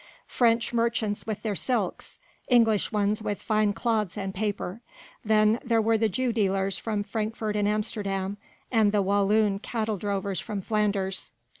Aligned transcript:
French 0.25 0.73
merchants 0.73 1.27
with 1.27 1.43
their 1.43 1.53
silks, 1.55 2.17
English 2.47 2.91
ones 2.91 3.21
with 3.21 3.39
fine 3.39 3.71
cloths 3.71 4.17
and 4.17 4.33
paper, 4.33 4.81
then 5.23 5.59
there 5.63 5.79
were 5.79 5.95
the 5.95 6.09
Jew 6.09 6.33
dealers 6.33 6.75
from 6.79 7.03
Frankfurt 7.03 7.55
and 7.55 7.67
Amsterdam, 7.67 8.37
and 8.71 8.91
the 8.91 9.03
Walloon 9.03 9.59
cattle 9.59 9.97
drovers 9.97 10.39
from 10.39 10.59
Flanders. 10.59 11.33